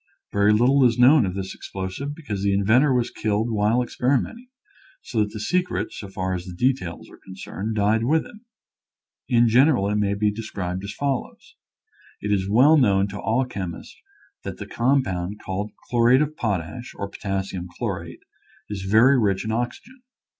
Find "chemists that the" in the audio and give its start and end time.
13.45-14.65